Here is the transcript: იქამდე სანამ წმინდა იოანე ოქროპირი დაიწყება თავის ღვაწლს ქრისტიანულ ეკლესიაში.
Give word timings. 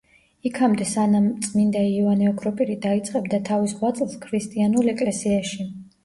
იქამდე 0.49 0.85
სანამ 0.91 1.25
წმინდა 1.47 1.83
იოანე 1.89 2.25
ოქროპირი 2.29 2.77
დაიწყება 2.85 3.39
თავის 3.49 3.75
ღვაწლს 3.81 4.15
ქრისტიანულ 4.25 4.89
ეკლესიაში. 4.95 5.67